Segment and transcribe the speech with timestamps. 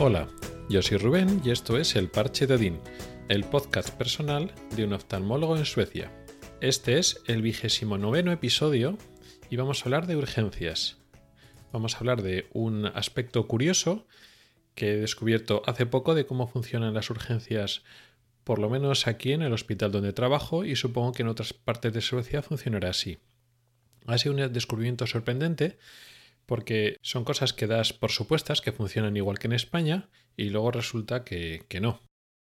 [0.00, 0.28] Hola,
[0.68, 2.80] yo soy Rubén y esto es El Parche de Odín,
[3.28, 6.10] el podcast personal de un oftalmólogo en Suecia.
[6.60, 8.98] Este es el vigésimo noveno episodio
[9.50, 10.98] y vamos a hablar de urgencias.
[11.72, 14.04] Vamos a hablar de un aspecto curioso
[14.74, 17.84] que he descubierto hace poco de cómo funcionan las urgencias,
[18.42, 21.92] por lo menos aquí en el hospital donde trabajo y supongo que en otras partes
[21.92, 23.18] de Suecia funcionará así.
[24.06, 25.78] Ha sido un descubrimiento sorprendente
[26.46, 30.70] porque son cosas que das por supuestas que funcionan igual que en España y luego
[30.70, 32.00] resulta que, que no.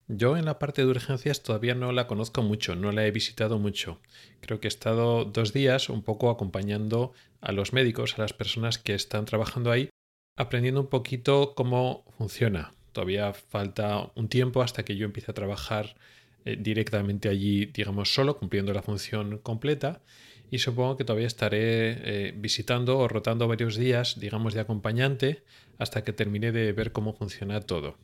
[0.07, 3.57] Yo en la parte de urgencias todavía no la conozco mucho, no la he visitado
[3.57, 4.01] mucho.
[4.39, 8.77] Creo que he estado dos días un poco acompañando a los médicos, a las personas
[8.77, 9.89] que están trabajando ahí,
[10.37, 12.71] aprendiendo un poquito cómo funciona.
[12.91, 15.95] Todavía falta un tiempo hasta que yo empiece a trabajar
[16.45, 20.01] eh, directamente allí, digamos, solo, cumpliendo la función completa
[20.51, 25.43] y supongo que todavía estaré eh, visitando o rotando varios días, digamos, de acompañante
[25.77, 27.97] hasta que termine de ver cómo funciona todo.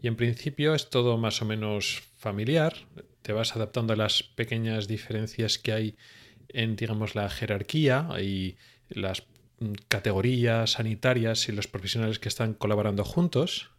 [0.00, 2.74] Y en principio es todo más o menos familiar,
[3.22, 5.96] te vas adaptando a las pequeñas diferencias que hay
[6.48, 8.56] en, digamos, la jerarquía y
[8.88, 9.24] las
[9.58, 13.70] mm, categorías sanitarias y los profesionales que están colaborando juntos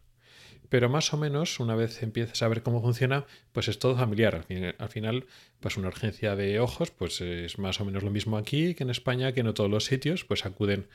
[0.72, 4.46] pero más o menos una vez empiezas a ver cómo funciona, pues es todo familiar.
[4.78, 5.26] Al, final,
[5.60, 8.88] pues una urgencia de ojos, pues es más o menos lo mismo aquí que en
[8.88, 10.86] España, que en todos los sitios, pues acuden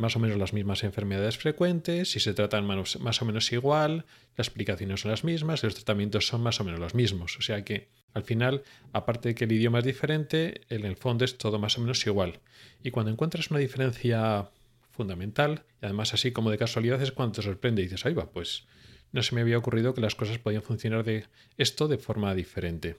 [0.00, 4.06] más o menos las mismas enfermedades frecuentes, si se tratan más o menos igual,
[4.36, 7.38] las explicaciones son las mismas, los tratamientos son más o menos los mismos.
[7.38, 11.24] O sea que al final, aparte de que el idioma es diferente, en el fondo
[11.24, 12.40] es todo más o menos igual.
[12.82, 14.50] Y cuando encuentras una diferencia
[14.90, 18.28] fundamental, y además así como de casualidad es cuando te sorprende y dices, ahí va,
[18.28, 18.66] pues
[19.12, 21.26] no se me había ocurrido que las cosas podían funcionar de
[21.58, 22.96] esto de forma diferente.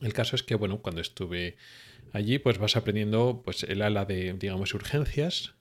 [0.00, 1.56] El caso es que, bueno, cuando estuve
[2.12, 5.54] allí, pues vas aprendiendo pues, el ala de, digamos, urgencias,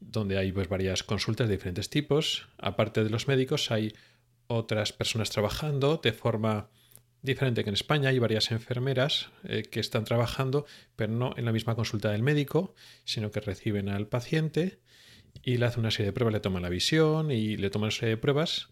[0.00, 2.48] donde hay pues, varias consultas de diferentes tipos.
[2.58, 3.94] Aparte de los médicos, hay
[4.46, 6.68] otras personas trabajando de forma
[7.22, 8.10] diferente que en España.
[8.10, 10.66] Hay varias enfermeras eh, que están trabajando,
[10.96, 14.80] pero no en la misma consulta del médico, sino que reciben al paciente
[15.42, 17.96] y le hacen una serie de pruebas, le toman la visión y le toman una
[17.96, 18.70] serie de pruebas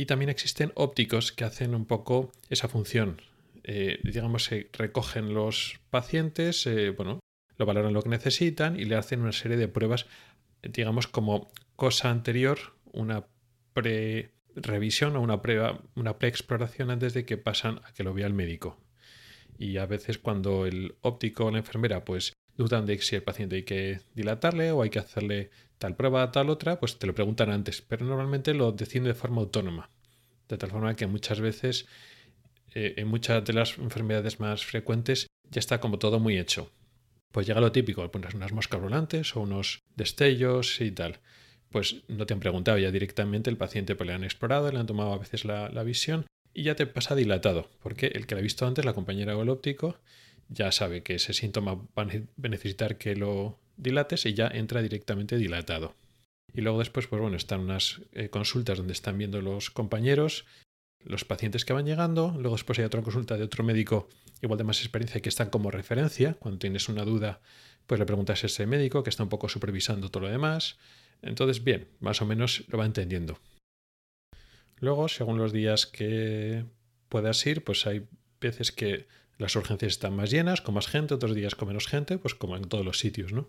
[0.00, 3.20] y también existen ópticos que hacen un poco esa función.
[3.64, 7.20] Eh, digamos, se recogen los pacientes, eh, bueno,
[7.58, 10.06] lo valoran lo que necesitan y le hacen una serie de pruebas,
[10.62, 12.58] digamos, como cosa anterior,
[12.92, 13.26] una
[13.74, 18.32] pre-revisión o una, prueba, una pre-exploración antes de que pasan a que lo vea el
[18.32, 18.80] médico.
[19.58, 23.56] Y a veces cuando el óptico o la enfermera pues dudan de si el paciente
[23.56, 27.50] hay que dilatarle o hay que hacerle tal prueba, tal otra, pues te lo preguntan
[27.50, 29.88] antes, pero normalmente lo deciden de forma autónoma.
[30.48, 31.86] De tal forma que muchas veces,
[32.74, 36.70] eh, en muchas de las enfermedades más frecuentes, ya está como todo muy hecho.
[37.32, 41.20] Pues llega lo típico, pones unas moscas volantes o unos destellos y tal.
[41.70, 44.86] Pues no te han preguntado ya directamente, el paciente pues le han explorado, le han
[44.86, 48.40] tomado a veces la, la visión y ya te pasa dilatado, porque el que lo
[48.40, 49.96] ha visto antes, la compañera o el óptico,
[50.50, 55.36] ya sabe que ese síntoma va a necesitar que lo dilates y ya entra directamente
[55.38, 55.94] dilatado.
[56.52, 60.44] Y luego después, pues bueno, están unas eh, consultas donde están viendo los compañeros,
[61.04, 62.34] los pacientes que van llegando.
[62.36, 64.08] Luego después hay otra consulta de otro médico
[64.42, 66.34] igual de más experiencia que están como referencia.
[66.34, 67.40] Cuando tienes una duda,
[67.86, 70.76] pues le preguntas a ese médico que está un poco supervisando todo lo demás.
[71.22, 73.38] Entonces, bien, más o menos lo va entendiendo.
[74.80, 76.64] Luego, según los días que
[77.08, 78.06] puedas ir, pues hay
[78.40, 79.06] veces que
[79.40, 82.56] las urgencias están más llenas, con más gente, otros días con menos gente, pues como
[82.56, 83.48] en todos los sitios, ¿no?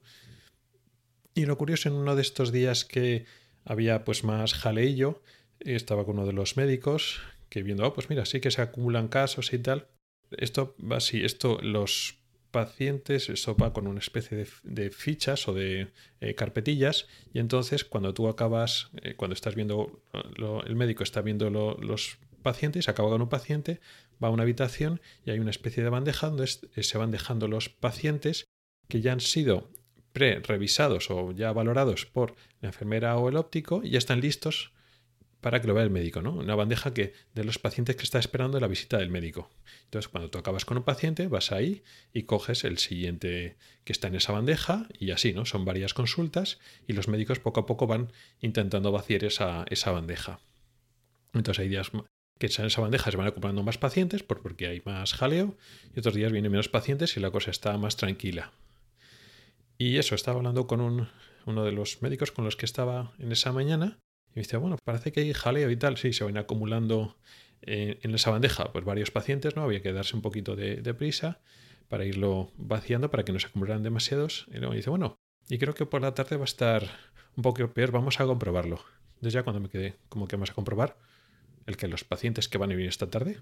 [1.34, 3.26] Y lo curioso, en uno de estos días que
[3.64, 5.22] había pues más jaleillo,
[5.60, 9.08] estaba con uno de los médicos que viendo, oh, pues mira, sí que se acumulan
[9.08, 9.88] casos y tal.
[10.32, 12.22] Esto va así, esto los
[12.52, 15.88] pacientes, esto va con una especie de, fichas o de
[16.20, 20.02] eh, carpetillas y entonces cuando tú acabas, eh, cuando estás viendo,
[20.66, 23.80] el médico está viendo los pacientes, acaba con un paciente,
[24.22, 27.48] va a una habitación y hay una especie de bandeja donde eh, se van dejando
[27.48, 28.48] los pacientes
[28.88, 29.72] que ya han sido
[30.14, 34.74] pre-revisados o ya valorados por la enfermera o el óptico y ya están listos
[35.42, 36.34] para que lo vea el médico, ¿no?
[36.34, 39.50] Una bandeja que de los pacientes que está esperando la visita del médico.
[39.86, 41.84] Entonces, cuando tú acabas con un paciente, vas ahí
[42.14, 45.46] y coges el siguiente que está en esa bandeja y así, ¿no?
[45.46, 50.40] Son varias consultas y los médicos poco a poco van intentando vaciar esa, esa bandeja.
[51.34, 51.92] Entonces hay días
[52.42, 55.56] que en esa bandeja se van acumulando más pacientes porque hay más jaleo
[55.96, 58.52] y otros días vienen menos pacientes y la cosa está más tranquila.
[59.78, 61.08] Y eso, estaba hablando con un,
[61.46, 64.00] uno de los médicos con los que estaba en esa mañana
[64.32, 67.16] y me dice, bueno, parece que hay jaleo y tal, sí, se van acumulando
[67.62, 69.62] eh, en esa bandeja pues varios pacientes, ¿no?
[69.62, 71.42] Había que darse un poquito de, prisa
[71.90, 74.48] para irlo vaciando para que no se acumularan demasiados.
[74.50, 75.16] Y luego me dice, bueno,
[75.48, 76.90] y creo que por la tarde va a estar
[77.36, 78.84] un poco peor, vamos a comprobarlo.
[79.16, 80.98] Entonces ya cuando me quedé, como que vamos a comprobar?
[81.66, 83.40] El que los pacientes que van a venir esta tarde.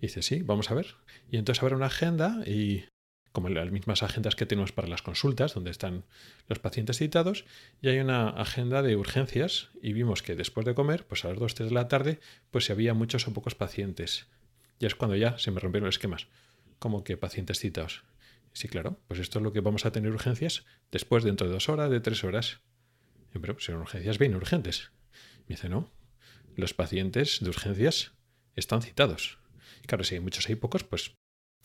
[0.00, 0.94] Dice, sí, vamos a ver.
[1.30, 2.84] Y entonces habrá una agenda y
[3.36, 6.04] como las mismas agendas que tenemos para las consultas, donde están
[6.48, 7.44] los pacientes citados,
[7.82, 11.38] y hay una agenda de urgencias y vimos que después de comer, pues a las
[11.38, 12.18] 2, 3 de la tarde,
[12.50, 14.26] pues si había muchos o pocos pacientes.
[14.78, 16.28] Y es cuando ya se me rompieron los esquemas,
[16.78, 18.04] como que pacientes citados.
[18.54, 21.68] Sí, claro, pues esto es lo que vamos a tener urgencias después, dentro de dos
[21.68, 22.60] horas, de tres horas.
[23.38, 24.92] pero son urgencias bien urgentes.
[25.46, 25.90] Me dice, no,
[26.56, 28.12] los pacientes de urgencias
[28.54, 29.38] están citados.
[29.86, 31.14] claro, si hay muchos hay pocos, pues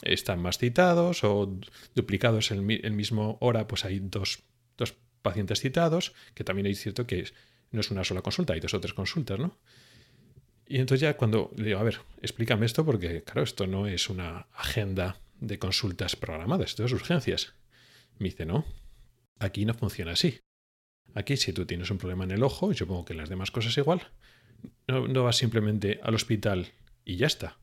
[0.04, 1.60] están más citados o
[1.96, 4.44] duplicados en el mismo hora, pues hay dos,
[4.78, 7.32] dos pacientes citados, que también es cierto que
[7.72, 9.58] no es una sola consulta, hay dos o tres consultas, ¿no?
[10.68, 14.10] Y entonces ya cuando le digo, a ver, explícame esto porque, claro, esto no es
[14.10, 17.56] una agenda de consultas programadas, esto es urgencias.
[18.20, 18.66] Me dice, no,
[19.40, 20.40] aquí no funciona así.
[21.14, 23.52] Aquí si tú tienes un problema en el ojo, y supongo que en las demás
[23.52, 24.12] cosas igual,
[24.88, 26.68] no, vas simplemente al hospital
[27.06, 27.58] y ya está.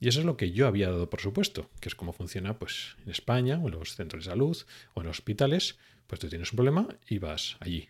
[0.00, 2.96] Y eso es lo que yo había dado por supuesto, que es cómo funciona pues,
[3.04, 4.56] en España o en los centros de salud
[4.94, 7.88] o en los hospitales, pues tú tienes un problema y vas allí.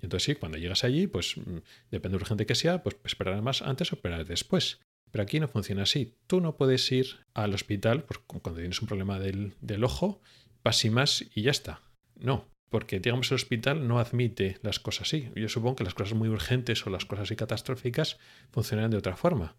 [0.00, 1.58] Y entonces sí, cuando llegas allí, pues mm,
[1.90, 4.80] depende de urgente que sea, pues esperarás más antes o esperarás después.
[5.10, 6.16] Pero aquí no funciona así.
[6.26, 10.20] Tú no puedes ir al hospital pues, cuando tienes un problema del, del ojo,
[10.64, 11.82] vas sin más y ya está.
[12.16, 15.30] No, porque digamos el hospital no admite las cosas así.
[15.36, 18.16] Yo supongo que las cosas muy urgentes o las cosas así catastróficas
[18.50, 19.56] funcionan de otra forma.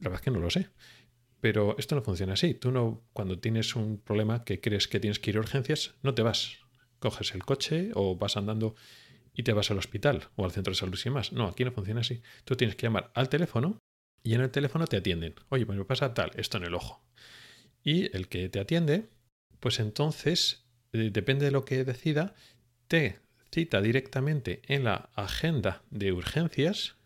[0.00, 0.68] La verdad es que no lo sé.
[1.40, 2.54] Pero esto no funciona así.
[2.54, 6.14] Tú no, cuando tienes un problema que crees que tienes que ir a urgencias, no
[6.14, 6.58] te vas.
[6.98, 8.74] Coges el coche o vas andando
[9.32, 11.32] y te vas al hospital o al centro de salud y más.
[11.32, 12.22] No, aquí no funciona así.
[12.44, 13.78] Tú tienes que llamar al teléfono
[14.24, 15.36] y en el teléfono te atienden.
[15.48, 17.04] Oye, pues me pasa tal, esto en el ojo.
[17.84, 19.10] Y el que te atiende,
[19.60, 22.34] pues entonces, eh, depende de lo que decida,
[22.86, 23.18] te
[23.52, 26.96] cita directamente en la agenda de urgencias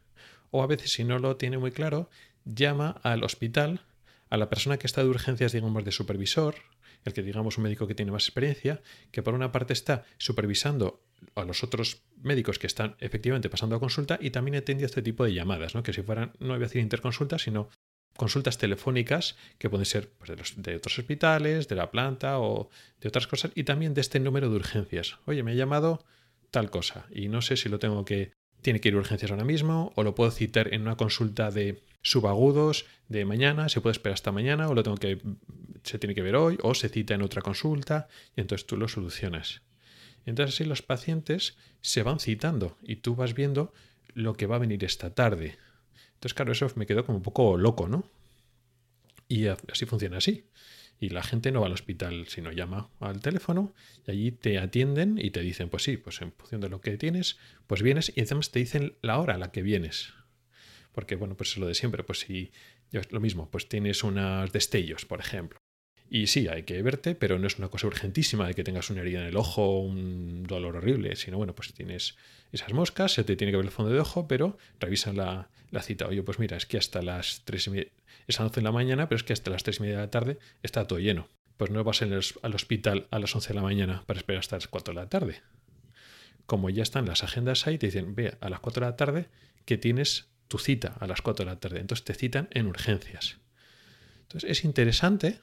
[0.50, 2.10] o a veces si no lo tiene muy claro,
[2.44, 3.80] llama al hospital
[4.28, 6.54] a la persona que está de urgencias, digamos, de supervisor,
[7.04, 8.80] el que digamos un médico que tiene más experiencia,
[9.10, 11.02] que por una parte está supervisando
[11.34, 15.24] a los otros médicos que están efectivamente pasando a consulta y también atendiendo este tipo
[15.24, 15.82] de llamadas, ¿no?
[15.82, 17.68] que si fueran, no voy a decir interconsultas, sino
[18.16, 22.70] consultas telefónicas que pueden ser pues, de, de, otros hospitales, de la planta o
[23.00, 25.18] de otras cosas, y también de este número de urgencias.
[25.26, 26.04] Oye, me ha llamado
[26.50, 29.44] tal cosa y no sé si lo tengo que tiene que ir a urgencias ahora
[29.44, 34.14] mismo, o lo puedo citar en una consulta de subagudos de mañana, se puede esperar
[34.14, 35.20] hasta mañana, o lo tengo que
[35.82, 38.86] se tiene que ver hoy, o se cita en otra consulta, y entonces tú lo
[38.88, 39.62] solucionas.
[40.24, 43.72] Entonces así los pacientes se van citando y tú vas viendo
[44.14, 45.58] lo que va a venir esta tarde.
[46.22, 48.04] Entonces, claro, eso me quedó como un poco loco, ¿no?
[49.26, 50.44] Y así funciona así.
[51.00, 53.74] Y la gente no va al hospital, sino llama al teléfono
[54.06, 56.96] y allí te atienden y te dicen, pues sí, pues en función de lo que
[56.96, 60.12] tienes, pues vienes y además te dicen la hora a la que vienes.
[60.92, 62.52] Porque, bueno, pues es lo de siempre, pues si
[63.10, 65.61] lo mismo, pues tienes unos destellos, por ejemplo.
[66.14, 69.00] Y sí, hay que verte, pero no es una cosa urgentísima de que tengas una
[69.00, 72.16] herida en el ojo, un dolor horrible, sino bueno, pues tienes
[72.52, 75.48] esas moscas, se te tiene que ver el fondo de ojo, pero revisan la,
[75.80, 76.06] cita.
[76.06, 77.86] Oye, pues mira, es que hasta las 3 y media,
[78.26, 79.94] es a las 11 de la mañana, pero es que hasta las 3 y media
[79.94, 81.28] de la tarde está todo lleno.
[81.56, 84.68] Pues no vas al hospital a las 11 de la mañana para esperar hasta las
[84.68, 85.40] 4 de la tarde.
[86.44, 89.28] Como ya están las agendas ahí, te dicen, ve a las 4 de la tarde
[89.64, 91.80] que tienes tu cita a las 4 de la tarde.
[91.80, 93.38] Entonces te citan en urgencias.
[94.24, 95.40] Entonces es interesante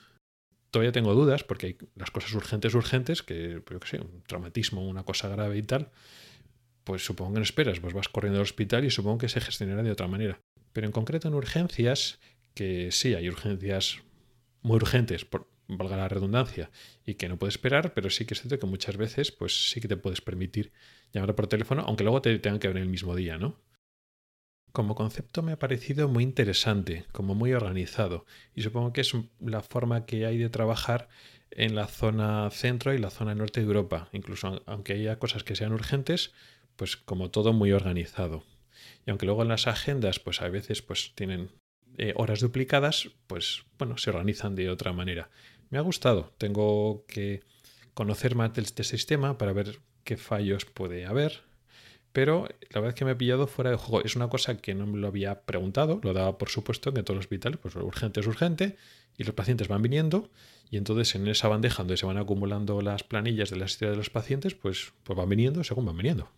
[0.71, 4.87] todavía tengo dudas porque hay las cosas urgentes, urgentes, que, pero que sé, un traumatismo,
[4.87, 5.91] una cosa grave y tal,
[6.83, 9.83] pues supongo que no esperas, pues vas corriendo al hospital y supongo que se gestionará
[9.83, 10.41] de otra manera.
[10.73, 12.19] Pero en concreto en urgencias,
[12.53, 13.99] que sí, hay urgencias
[14.61, 16.71] muy urgentes, por, valga la redundancia,
[17.05, 19.81] y que no puedes esperar, pero sí que es cierto que muchas veces, pues sí
[19.81, 20.71] que te puedes permitir
[21.13, 23.59] llamar por teléfono, aunque luego te tengan que ver el mismo día, ¿no?
[24.71, 28.25] Como concepto me ha parecido muy interesante, como muy organizado.
[28.55, 31.09] Y supongo que es la forma que hay de trabajar
[31.51, 34.09] en la zona centro y la zona norte de Europa.
[34.11, 36.31] Incluso aunque haya cosas que sean urgentes,
[36.75, 38.43] pues como todo muy organizado.
[39.05, 41.51] Y aunque luego en las agendas, pues a veces pues tienen
[41.97, 45.29] eh, horas duplicadas, pues bueno, se organizan de otra manera.
[45.69, 46.33] Me ha gustado.
[46.37, 47.41] Tengo que
[47.93, 51.48] conocer más de este sistema para ver qué fallos puede haber
[52.11, 54.03] pero la verdad es que me he pillado fuera de juego.
[54.03, 57.05] Es una cosa que no me lo había preguntado, lo daba por supuesto que en
[57.05, 58.77] todos los hospitales, pues urgente es urgente,
[59.17, 60.29] y los pacientes van viniendo,
[60.71, 63.97] y entonces en esa bandeja donde se van acumulando las planillas de la historia de
[63.97, 66.29] los pacientes, pues, pues van viniendo según van viniendo.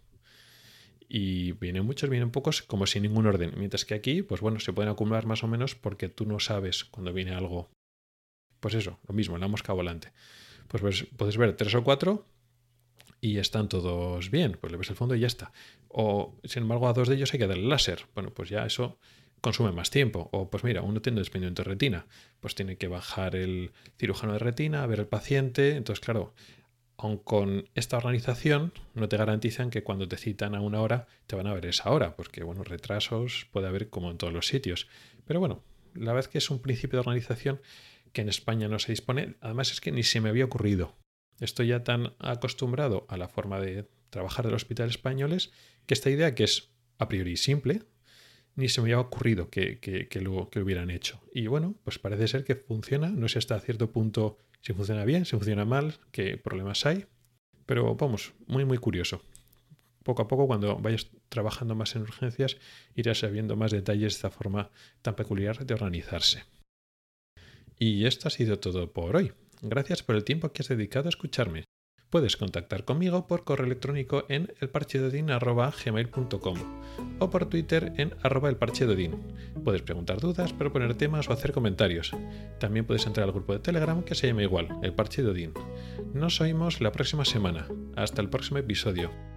[1.08, 3.54] Y vienen muchos, vienen pocos, como sin ningún orden.
[3.58, 6.86] Mientras que aquí, pues bueno, se pueden acumular más o menos porque tú no sabes
[6.86, 7.70] cuando viene algo.
[8.62, 10.14] Pues eso, lo mismo, la mosca volante.
[10.70, 12.26] Pues, pues puedes ver tres o cuatro
[13.22, 15.54] y están todos bien, pues le ves el fondo y ya está.
[15.88, 18.08] O, sin embargo, a dos de ellos hay que darle láser.
[18.16, 18.98] Bueno, pues ya eso
[19.42, 20.30] consume más tiempo.
[20.34, 22.08] O pues mira, uno tiene desprendimiento de retina,
[22.40, 25.76] pues tiene que bajar el cirujano de retina, a ver el paciente.
[25.76, 26.34] Entonces, claro,
[26.98, 31.36] aun con esta organización no te garantizan que cuando te citan a una hora te
[31.36, 34.88] van a ver esa hora, porque bueno, retrasos puede haber como en todos los sitios.
[35.26, 35.64] Pero bueno,
[35.94, 37.62] la verdad es que es un principio de organización
[38.14, 39.36] que en España no se dispone.
[39.42, 40.96] Además es que ni se me había ocurrido.
[41.42, 45.52] Estoy ya tan acostumbrado a la forma de trabajar del hospital españoles
[45.88, 46.70] que esta idea que es
[47.00, 47.82] a priori simple,
[48.56, 49.80] ni se me había ocurrido que,
[50.22, 51.20] lo, que lo hubieran hecho.
[51.34, 53.10] Y bueno, pues parece ser que funciona.
[53.10, 57.08] No sé hasta cierto punto si funciona bien, si funciona mal, qué problemas hay.
[57.66, 59.24] Pero vamos, muy muy curioso.
[60.04, 62.58] Poco a poco, cuando vayas trabajando más en urgencias,
[62.96, 64.70] irás sabiendo más detalles de esta forma
[65.02, 66.44] tan peculiar de organizarse.
[67.80, 69.34] Y esto ha sido todo por hoy.
[69.62, 71.66] Gracias por el tiempo que has dedicado a escucharme.
[72.10, 76.58] Puedes contactar conmigo por correo electrónico en elparchedodin.gmail.com
[77.20, 79.16] o por Twitter en elparchedodin.
[79.64, 82.12] Puedes preguntar dudas, proponer temas o hacer comentarios.
[82.60, 85.24] También puedes entrar al grupo de Telegram que se llama igual, El Parche
[86.14, 87.70] Nos oímos la próxima semana.
[87.96, 89.31] Hasta el próximo episodio.